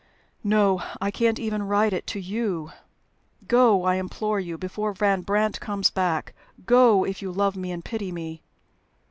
[0.43, 2.71] "No, I can't even write it to you.
[3.47, 6.33] Go, I implore you, before Van Brandt comes back.
[6.65, 8.41] Go, if you love me and pity me."